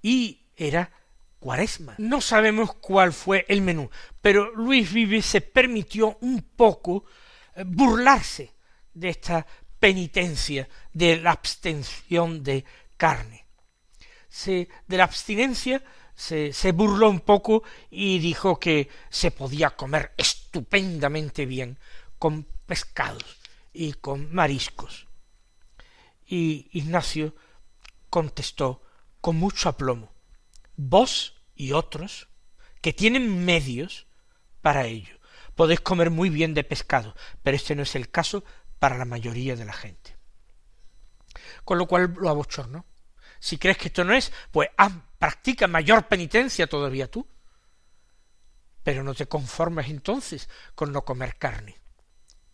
y 0.00 0.46
era 0.56 0.92
cuaresma. 1.40 1.96
No 1.98 2.20
sabemos 2.20 2.74
cuál 2.74 3.12
fue 3.12 3.46
el 3.48 3.62
menú, 3.62 3.90
pero 4.20 4.54
Luis 4.54 4.92
Vives 4.92 5.26
se 5.26 5.40
permitió 5.40 6.18
un 6.20 6.40
poco 6.42 7.04
eh, 7.56 7.64
burlarse 7.66 8.54
de 8.94 9.08
esta 9.08 9.44
penitencia 9.80 10.68
de 10.92 11.16
la 11.16 11.32
abstención 11.32 12.44
de 12.44 12.64
carne. 12.96 13.46
Se, 14.28 14.68
de 14.86 14.96
la 14.96 15.04
abstinencia 15.04 15.82
se, 16.14 16.52
se 16.52 16.72
burló 16.72 17.08
un 17.10 17.20
poco 17.20 17.64
y 17.90 18.18
dijo 18.18 18.60
que 18.60 18.88
se 19.08 19.30
podía 19.30 19.70
comer 19.70 20.12
estupendamente 20.16 21.46
bien 21.46 21.78
con 22.18 22.46
pescados 22.66 23.38
y 23.72 23.94
con 23.94 24.32
mariscos. 24.32 25.08
Y 26.26 26.68
Ignacio 26.72 27.34
contestó 28.10 28.82
con 29.20 29.36
mucho 29.36 29.68
aplomo, 29.68 30.12
vos 30.76 31.34
y 31.54 31.72
otros 31.72 32.28
que 32.80 32.92
tienen 32.92 33.44
medios 33.44 34.06
para 34.62 34.86
ello, 34.86 35.18
podéis 35.54 35.80
comer 35.80 36.10
muy 36.10 36.30
bien 36.30 36.54
de 36.54 36.64
pescado, 36.64 37.14
pero 37.42 37.56
este 37.56 37.74
no 37.74 37.82
es 37.82 37.94
el 37.94 38.10
caso 38.10 38.44
para 38.80 38.98
la 38.98 39.04
mayoría 39.04 39.54
de 39.54 39.64
la 39.64 39.72
gente. 39.72 40.16
Con 41.64 41.78
lo 41.78 41.86
cual 41.86 42.14
lo 42.18 42.28
abochorno. 42.28 42.84
Si 43.38 43.58
crees 43.58 43.78
que 43.78 43.88
esto 43.88 44.02
no 44.02 44.12
es, 44.12 44.32
pues 44.50 44.70
haz, 44.76 44.92
practica 45.18 45.68
mayor 45.68 46.08
penitencia 46.08 46.66
todavía 46.66 47.08
tú. 47.08 47.28
Pero 48.82 49.04
no 49.04 49.14
te 49.14 49.26
conformes 49.26 49.88
entonces 49.88 50.48
con 50.74 50.90
no 50.90 51.04
comer 51.04 51.36
carne. 51.36 51.78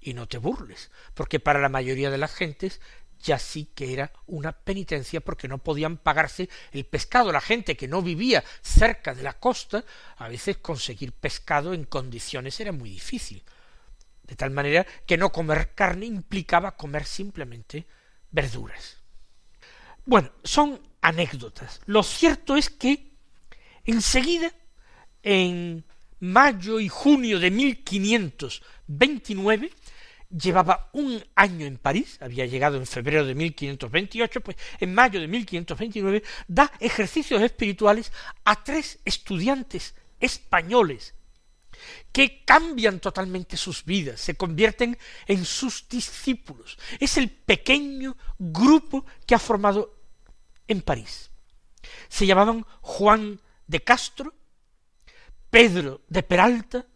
Y 0.00 0.14
no 0.14 0.28
te 0.28 0.38
burles, 0.38 0.90
porque 1.14 1.40
para 1.40 1.60
la 1.60 1.68
mayoría 1.68 2.10
de 2.10 2.18
las 2.18 2.34
gentes 2.34 2.80
ya 3.20 3.38
sí 3.38 3.70
que 3.74 3.92
era 3.92 4.12
una 4.26 4.52
penitencia 4.52 5.20
porque 5.20 5.48
no 5.48 5.58
podían 5.58 5.96
pagarse 5.96 6.48
el 6.72 6.84
pescado. 6.84 7.32
La 7.32 7.40
gente 7.40 7.76
que 7.76 7.88
no 7.88 8.02
vivía 8.02 8.44
cerca 8.60 9.14
de 9.14 9.22
la 9.22 9.38
costa, 9.38 9.84
a 10.16 10.28
veces 10.28 10.58
conseguir 10.58 11.12
pescado 11.12 11.72
en 11.72 11.84
condiciones 11.84 12.60
era 12.60 12.72
muy 12.72 12.90
difícil. 12.90 13.42
De 14.26 14.34
tal 14.34 14.50
manera 14.50 14.84
que 15.06 15.16
no 15.16 15.30
comer 15.30 15.72
carne 15.74 16.06
implicaba 16.06 16.76
comer 16.76 17.04
simplemente 17.04 17.86
verduras. 18.30 18.98
Bueno, 20.04 20.32
son 20.42 20.80
anécdotas. 21.00 21.80
Lo 21.86 22.02
cierto 22.02 22.56
es 22.56 22.68
que 22.70 23.12
enseguida, 23.84 24.52
en 25.22 25.84
mayo 26.20 26.80
y 26.80 26.88
junio 26.88 27.38
de 27.40 27.50
1529, 27.50 29.70
llevaba 30.30 30.90
un 30.92 31.22
año 31.34 31.66
en 31.66 31.78
París, 31.78 32.18
había 32.20 32.46
llegado 32.46 32.76
en 32.76 32.86
febrero 32.86 33.24
de 33.24 33.34
1528, 33.34 34.40
pues 34.40 34.56
en 34.80 34.94
mayo 34.94 35.20
de 35.20 35.26
1529 35.28 36.22
da 36.48 36.70
ejercicios 36.80 37.42
espirituales 37.42 38.12
a 38.44 38.62
tres 38.62 38.98
estudiantes 39.04 39.94
españoles 40.20 41.15
que 42.12 42.44
cambian 42.44 43.00
totalmente 43.00 43.56
sus 43.56 43.84
vidas, 43.84 44.20
se 44.20 44.36
convierten 44.36 44.98
en 45.26 45.44
sus 45.44 45.88
discípulos. 45.88 46.78
Es 46.98 47.16
el 47.16 47.30
pequeño 47.30 48.16
grupo 48.38 49.04
que 49.26 49.34
ha 49.34 49.38
formado 49.38 49.94
en 50.68 50.82
París. 50.82 51.30
Se 52.08 52.26
llamaban 52.26 52.66
Juan 52.80 53.40
de 53.66 53.82
Castro, 53.82 54.34
Pedro 55.50 56.02
de 56.08 56.22
Peralta 56.22 56.86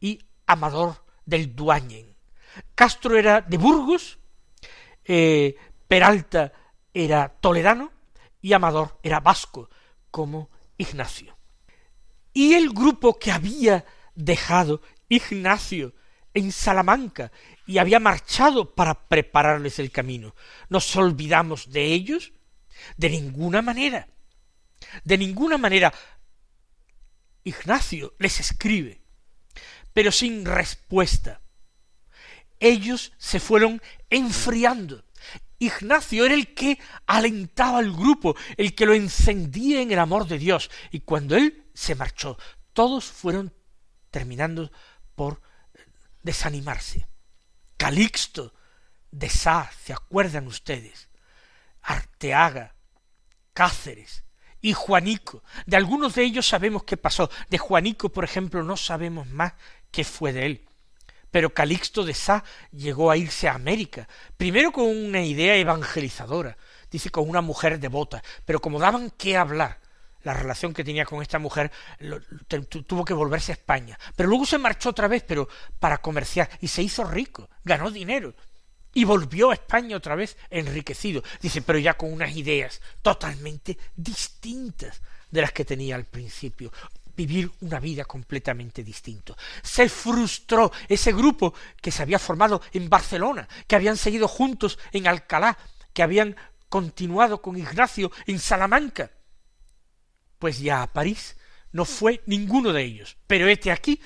y 0.00 0.18
Amador 0.46 1.04
del 1.24 1.54
Duañen. 1.54 2.14
Castro 2.74 3.16
era 3.16 3.40
de 3.40 3.58
Burgos, 3.58 4.18
eh, 5.04 5.56
Peralta 5.88 6.52
era 6.92 7.28
toledano 7.28 7.92
y 8.40 8.52
Amador 8.52 8.98
era 9.02 9.20
vasco, 9.20 9.68
como 10.10 10.50
Ignacio. 10.78 11.36
Y 12.32 12.54
el 12.54 12.70
grupo 12.70 13.18
que 13.18 13.32
había 13.32 13.84
dejado 14.14 14.80
Ignacio 15.08 15.94
en 16.34 16.52
Salamanca 16.52 17.30
y 17.66 17.78
había 17.78 18.00
marchado 18.00 18.74
para 18.74 19.08
prepararles 19.08 19.78
el 19.78 19.90
camino. 19.90 20.34
¿Nos 20.68 20.94
olvidamos 20.96 21.70
de 21.70 21.84
ellos? 21.84 22.32
De 22.96 23.08
ninguna 23.08 23.62
manera. 23.62 24.08
De 25.04 25.16
ninguna 25.16 25.58
manera. 25.58 25.92
Ignacio 27.44 28.14
les 28.18 28.40
escribe, 28.40 29.00
pero 29.92 30.10
sin 30.10 30.44
respuesta. 30.44 31.40
Ellos 32.58 33.12
se 33.18 33.38
fueron 33.38 33.82
enfriando. 34.10 35.04
Ignacio 35.58 36.24
era 36.24 36.34
el 36.34 36.54
que 36.54 36.78
alentaba 37.06 37.78
al 37.78 37.92
grupo, 37.92 38.34
el 38.56 38.74
que 38.74 38.86
lo 38.86 38.94
encendía 38.94 39.80
en 39.80 39.92
el 39.92 39.98
amor 39.98 40.26
de 40.26 40.38
Dios, 40.38 40.70
y 40.90 41.00
cuando 41.00 41.36
él 41.36 41.64
se 41.74 41.94
marchó, 41.94 42.38
todos 42.72 43.04
fueron 43.04 43.52
terminando 44.14 44.70
por 45.16 45.40
desanimarse. 46.22 47.08
Calixto 47.76 48.54
de 49.10 49.28
Sá, 49.28 49.68
¿se 49.84 49.92
acuerdan 49.92 50.46
ustedes? 50.46 51.08
Arteaga, 51.82 52.76
Cáceres 53.52 54.22
y 54.60 54.72
Juanico. 54.72 55.42
De 55.66 55.76
algunos 55.76 56.14
de 56.14 56.22
ellos 56.22 56.46
sabemos 56.46 56.84
qué 56.84 56.96
pasó. 56.96 57.28
De 57.50 57.58
Juanico, 57.58 58.08
por 58.08 58.22
ejemplo, 58.22 58.62
no 58.62 58.76
sabemos 58.76 59.26
más 59.26 59.54
qué 59.90 60.04
fue 60.04 60.32
de 60.32 60.46
él. 60.46 60.68
Pero 61.32 61.52
Calixto 61.52 62.04
de 62.04 62.14
Sá 62.14 62.44
llegó 62.70 63.10
a 63.10 63.16
irse 63.16 63.48
a 63.48 63.54
América, 63.54 64.08
primero 64.36 64.70
con 64.70 64.86
una 64.86 65.22
idea 65.22 65.56
evangelizadora, 65.56 66.56
dice 66.88 67.10
con 67.10 67.28
una 67.28 67.40
mujer 67.40 67.80
devota, 67.80 68.22
pero 68.44 68.60
como 68.60 68.78
daban 68.78 69.10
qué 69.10 69.36
hablar, 69.36 69.80
la 70.24 70.34
relación 70.34 70.74
que 70.74 70.84
tenía 70.84 71.04
con 71.04 71.22
esta 71.22 71.38
mujer, 71.38 71.70
tuvo 72.86 73.04
que 73.04 73.14
volverse 73.14 73.52
a 73.52 73.54
España. 73.54 73.98
Pero 74.16 74.28
luego 74.28 74.44
se 74.46 74.58
marchó 74.58 74.90
otra 74.90 75.08
vez, 75.08 75.22
pero 75.22 75.48
para 75.78 75.98
comerciar, 75.98 76.50
y 76.60 76.68
se 76.68 76.82
hizo 76.82 77.04
rico, 77.04 77.48
ganó 77.62 77.90
dinero 77.90 78.34
y 78.94 79.04
volvió 79.04 79.50
a 79.50 79.54
España 79.54 79.96
otra 79.96 80.14
vez 80.14 80.36
enriquecido. 80.50 81.22
Dice, 81.42 81.62
pero 81.62 81.78
ya 81.78 81.94
con 81.94 82.12
unas 82.12 82.34
ideas 82.34 82.80
totalmente 83.02 83.76
distintas 83.94 85.02
de 85.30 85.40
las 85.42 85.52
que 85.52 85.64
tenía 85.64 85.96
al 85.96 86.04
principio. 86.04 86.72
Vivir 87.16 87.50
una 87.60 87.78
vida 87.78 88.04
completamente 88.04 88.82
distinta. 88.82 89.36
Se 89.62 89.88
frustró 89.88 90.72
ese 90.88 91.12
grupo 91.12 91.54
que 91.80 91.90
se 91.90 92.02
había 92.02 92.18
formado 92.18 92.62
en 92.72 92.88
Barcelona, 92.88 93.46
que 93.66 93.76
habían 93.76 93.96
seguido 93.96 94.26
juntos 94.26 94.78
en 94.92 95.06
Alcalá, 95.06 95.56
que 95.92 96.02
habían 96.02 96.34
continuado 96.68 97.40
con 97.40 97.56
Ignacio 97.56 98.10
en 98.26 98.40
Salamanca. 98.40 99.10
Pues 100.44 100.58
ya 100.58 100.82
a 100.82 100.92
París 100.92 101.36
no 101.72 101.86
fue 101.86 102.20
ninguno 102.26 102.70
de 102.74 102.82
ellos. 102.82 103.16
Pero 103.26 103.48
este 103.48 103.72
aquí 103.72 103.98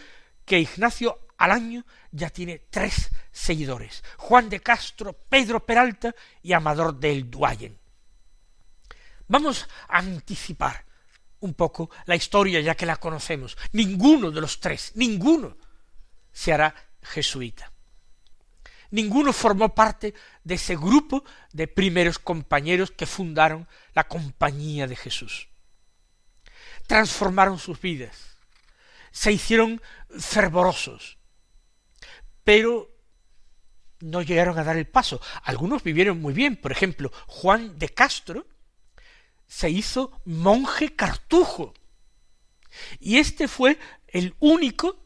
que 0.44 0.60
Ignacio 0.60 1.18
al 1.36 1.50
año 1.50 1.84
ya 2.12 2.30
tiene 2.30 2.60
tres 2.70 3.10
seguidores, 3.32 4.04
Juan 4.18 4.48
de 4.48 4.60
Castro, 4.60 5.14
Pedro 5.28 5.66
Peralta 5.66 6.14
y 6.40 6.52
Amador 6.52 6.94
del 6.94 7.28
Duayen. 7.28 7.76
Vamos 9.26 9.66
a 9.88 9.98
anticipar 9.98 10.84
un 11.40 11.54
poco 11.54 11.90
la 12.06 12.14
historia 12.14 12.60
ya 12.60 12.76
que 12.76 12.86
la 12.86 12.98
conocemos. 12.98 13.58
Ninguno 13.72 14.30
de 14.30 14.40
los 14.40 14.60
tres, 14.60 14.92
ninguno 14.94 15.56
se 16.32 16.52
hará 16.52 16.72
jesuita. 17.02 17.72
Ninguno 18.92 19.32
formó 19.32 19.74
parte 19.74 20.14
de 20.44 20.54
ese 20.54 20.76
grupo 20.76 21.24
de 21.52 21.66
primeros 21.66 22.20
compañeros 22.20 22.92
que 22.92 23.06
fundaron 23.06 23.66
la 23.92 24.06
Compañía 24.06 24.86
de 24.86 24.94
Jesús. 24.94 25.48
Transformaron 26.88 27.60
sus 27.60 27.80
vidas, 27.80 28.38
se 29.12 29.30
hicieron 29.30 29.80
fervorosos, 30.18 31.18
pero 32.42 32.90
no 34.00 34.22
llegaron 34.22 34.58
a 34.58 34.64
dar 34.64 34.76
el 34.76 34.86
paso. 34.86 35.20
Algunos 35.44 35.82
vivieron 35.82 36.20
muy 36.20 36.32
bien, 36.32 36.56
por 36.56 36.72
ejemplo, 36.72 37.12
Juan 37.26 37.78
de 37.78 37.90
Castro 37.90 38.46
se 39.46 39.70
hizo 39.70 40.20
monje 40.24 40.96
cartujo. 40.96 41.74
Y 43.00 43.18
este 43.18 43.48
fue 43.48 43.78
el 44.06 44.34
único 44.40 44.98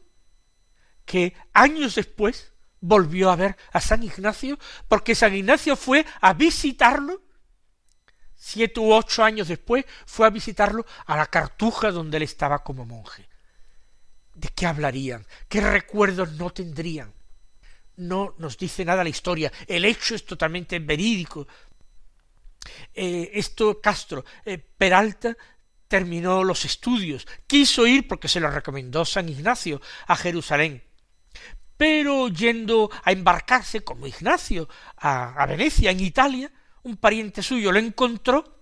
que 1.05 1.33
años 1.53 1.95
después 1.95 2.53
volvió 2.79 3.29
a 3.29 3.35
ver 3.35 3.57
a 3.71 3.81
San 3.81 4.03
Ignacio, 4.03 4.57
porque 4.87 5.15
San 5.15 5.35
Ignacio 5.35 5.75
fue 5.75 6.05
a 6.21 6.33
visitarlo, 6.33 7.21
siete 8.43 8.79
u 8.79 8.93
ocho 8.93 9.23
años 9.23 9.47
después, 9.47 9.85
fue 10.05 10.27
a 10.27 10.29
visitarlo 10.29 10.85
a 11.05 11.15
la 11.15 11.27
cartuja 11.27 11.91
donde 11.91 12.17
él 12.17 12.23
estaba 12.23 12.63
como 12.63 12.85
monje. 12.85 13.27
¿De 14.33 14.49
qué 14.49 14.65
hablarían? 14.65 15.25
¿Qué 15.47 15.61
recuerdos 15.61 16.33
no 16.33 16.49
tendrían? 16.49 17.13
no 17.97 18.35
nos 18.37 18.57
dice 18.57 18.85
nada 18.85 19.03
la 19.03 19.09
historia. 19.09 19.51
El 19.67 19.85
hecho 19.85 20.15
es 20.15 20.25
totalmente 20.25 20.79
verídico. 20.79 21.47
Eh, 22.93 23.31
esto 23.33 23.79
Castro, 23.81 24.23
eh, 24.45 24.57
Peralta 24.57 25.35
terminó 25.87 26.43
los 26.43 26.65
estudios, 26.65 27.27
quiso 27.45 27.85
ir 27.85 28.07
porque 28.07 28.27
se 28.27 28.39
lo 28.39 28.49
recomendó 28.49 29.05
San 29.05 29.29
Ignacio 29.29 29.81
a 30.07 30.15
Jerusalén, 30.15 30.81
pero 31.77 32.29
yendo 32.29 32.89
a 33.03 33.11
embarcarse 33.11 33.83
como 33.83 34.07
Ignacio 34.07 34.67
a, 34.97 35.33
a 35.33 35.45
Venecia, 35.45 35.91
en 35.91 35.99
Italia, 35.99 36.51
un 36.83 36.97
pariente 36.97 37.41
suyo 37.41 37.71
lo 37.71 37.79
encontró 37.79 38.59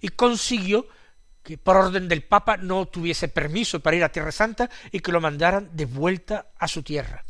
y 0.00 0.08
consiguió 0.08 0.86
que 1.42 1.58
por 1.58 1.76
orden 1.76 2.08
del 2.08 2.22
Papa 2.22 2.56
no 2.56 2.86
tuviese 2.86 3.28
permiso 3.28 3.80
para 3.80 3.96
ir 3.96 4.04
a 4.04 4.12
Tierra 4.12 4.32
Santa 4.32 4.70
y 4.90 5.00
que 5.00 5.12
lo 5.12 5.20
mandaran 5.20 5.70
de 5.72 5.86
vuelta 5.86 6.52
a 6.58 6.68
su 6.68 6.82
tierra 6.82 7.24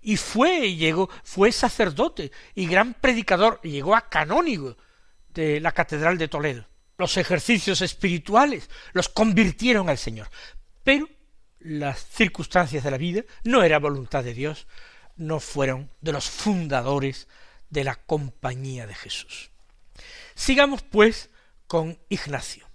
y 0.00 0.16
fue, 0.16 0.74
llegó, 0.74 1.08
fue 1.22 1.52
sacerdote 1.52 2.30
y 2.54 2.66
gran 2.66 2.94
predicador, 2.94 3.60
y 3.62 3.70
llegó 3.70 3.96
a 3.96 4.08
canónigo 4.08 4.76
de 5.34 5.60
la 5.60 5.72
Catedral 5.72 6.18
de 6.18 6.28
Toledo. 6.28 6.66
Los 6.96 7.16
ejercicios 7.16 7.80
espirituales 7.80 8.68
los 8.92 9.08
convirtieron 9.08 9.88
al 9.88 9.98
Señor, 9.98 10.28
pero 10.82 11.08
las 11.60 12.06
circunstancias 12.06 12.84
de 12.84 12.90
la 12.90 12.98
vida 12.98 13.22
no 13.44 13.62
era 13.62 13.78
voluntad 13.78 14.24
de 14.24 14.34
Dios, 14.34 14.66
no 15.16 15.40
fueron 15.40 15.90
de 16.00 16.12
los 16.12 16.28
fundadores 16.28 17.28
de 17.70 17.84
la 17.84 17.96
compañía 17.96 18.86
de 18.86 18.94
Jesús. 18.94 19.50
Sigamos 20.34 20.82
pues 20.82 21.30
con 21.66 21.98
Ignacio. 22.08 22.66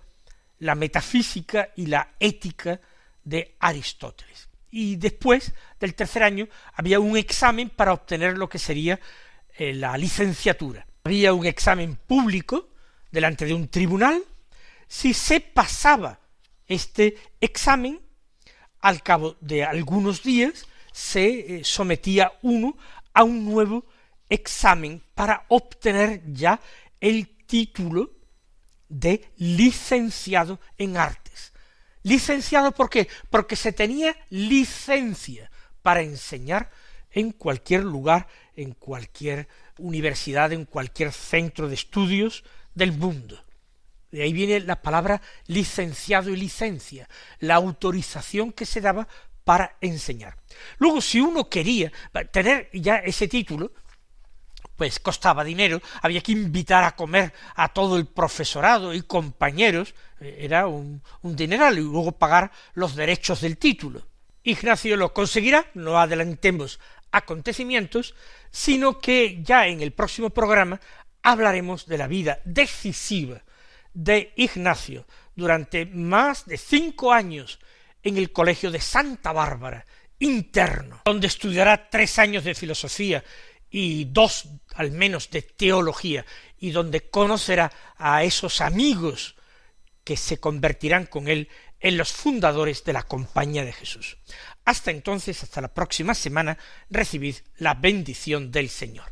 la 0.59 0.75
metafísica 0.75 1.69
y 1.75 1.87
la 1.87 2.15
ética 2.17 2.79
de 3.25 3.57
Aristóteles. 3.59 4.48
Y 4.71 4.97
después 4.97 5.53
del 5.79 5.95
tercer 5.95 6.23
año 6.23 6.47
había 6.73 6.99
un 6.99 7.17
examen 7.17 7.69
para 7.69 7.93
obtener 7.93 8.37
lo 8.37 8.49
que 8.49 8.59
sería 8.59 8.99
eh, 9.57 9.73
la 9.73 9.97
licenciatura 9.97 10.85
había 11.03 11.33
un 11.33 11.45
examen 11.45 11.95
público 11.95 12.69
delante 13.11 13.45
de 13.45 13.53
un 13.53 13.67
tribunal, 13.67 14.23
si 14.87 15.13
se 15.13 15.39
pasaba 15.39 16.19
este 16.67 17.17
examen, 17.41 17.99
al 18.81 19.01
cabo 19.01 19.35
de 19.41 19.63
algunos 19.63 20.23
días 20.23 20.67
se 20.91 21.57
eh, 21.57 21.63
sometía 21.63 22.31
uno 22.43 22.77
a 23.13 23.23
un 23.23 23.43
nuevo 23.43 23.85
examen 24.29 25.01
para 25.15 25.45
obtener 25.47 26.21
ya 26.31 26.59
el 27.01 27.27
título 27.45 28.11
de 28.87 29.31
licenciado 29.37 30.59
en 30.77 30.97
artes. 30.97 31.28
Licenciado 32.03 32.71
¿por 32.71 32.89
qué? 32.89 33.07
Porque 33.29 33.55
se 33.55 33.73
tenía 33.73 34.15
licencia 34.29 35.51
para 35.81 36.01
enseñar 36.01 36.69
en 37.11 37.31
cualquier 37.31 37.83
lugar, 37.83 38.27
en 38.55 38.73
cualquier 38.73 39.47
universidad, 39.77 40.51
en 40.53 40.65
cualquier 40.65 41.11
centro 41.11 41.67
de 41.67 41.75
estudios 41.75 42.43
del 42.73 42.91
mundo. 42.93 43.43
De 44.11 44.23
ahí 44.23 44.33
viene 44.33 44.59
la 44.61 44.81
palabra 44.81 45.21
licenciado 45.45 46.29
y 46.29 46.35
licencia, 46.35 47.07
la 47.39 47.55
autorización 47.55 48.51
que 48.51 48.65
se 48.65 48.81
daba 48.81 49.07
para 49.43 49.77
enseñar. 49.81 50.37
Luego, 50.77 51.01
si 51.01 51.19
uno 51.19 51.49
quería 51.49 51.91
tener 52.31 52.69
ya 52.73 52.97
ese 52.97 53.27
título, 53.27 53.71
pues 54.79 54.97
costaba 55.01 55.43
dinero, 55.43 55.81
había 56.01 56.21
que 56.21 56.31
invitar 56.31 56.85
a 56.85 56.95
comer 56.95 57.33
a 57.55 57.67
todo 57.67 57.97
el 57.97 58.05
profesorado 58.05 58.93
y 58.93 59.01
compañeros, 59.01 59.93
eh, 60.21 60.37
era 60.39 60.67
un, 60.67 61.03
un 61.21 61.35
dineral, 61.35 61.77
y 61.77 61.81
luego 61.81 62.13
pagar 62.13 62.49
los 62.75 62.95
derechos 62.95 63.41
del 63.41 63.57
título. 63.57 64.07
Ignacio 64.41 64.95
lo 64.95 65.13
conseguirá, 65.13 65.65
no 65.73 65.99
adelantemos 65.99 66.79
acontecimientos, 67.11 68.15
sino 68.51 68.99
que 68.99 69.43
ya 69.43 69.67
en 69.67 69.81
el 69.81 69.91
próximo 69.91 70.29
programa 70.29 70.79
hablaremos 71.23 71.85
de 71.85 71.97
la 71.97 72.07
vida 72.07 72.39
decisiva 72.45 73.41
de 73.93 74.31
Ignacio 74.37 75.05
durante 75.35 75.85
más 75.87 76.45
de 76.45 76.57
cinco 76.57 77.11
años 77.11 77.59
en 78.01 78.15
el 78.15 78.31
Colegio 78.31 78.71
de 78.71 78.79
Santa 78.79 79.33
Bárbara, 79.33 79.85
interno, 80.19 81.01
donde 81.03 81.27
estudiará 81.27 81.89
tres 81.89 82.17
años 82.17 82.45
de 82.45 82.55
filosofía 82.55 83.21
y 83.69 84.05
dos 84.05 84.47
al 84.75 84.91
menos 84.91 85.29
de 85.29 85.41
teología, 85.41 86.25
y 86.57 86.71
donde 86.71 87.09
conocerá 87.09 87.71
a 87.97 88.23
esos 88.23 88.61
amigos 88.61 89.35
que 90.03 90.17
se 90.17 90.39
convertirán 90.39 91.05
con 91.05 91.27
él 91.27 91.49
en 91.79 91.97
los 91.97 92.11
fundadores 92.11 92.83
de 92.83 92.93
la 92.93 93.03
Compañía 93.03 93.63
de 93.63 93.73
Jesús. 93.73 94.17
Hasta 94.65 94.91
entonces, 94.91 95.43
hasta 95.43 95.61
la 95.61 95.73
próxima 95.73 96.13
semana, 96.13 96.57
recibid 96.89 97.35
la 97.57 97.73
bendición 97.73 98.51
del 98.51 98.69
Señor. 98.69 99.11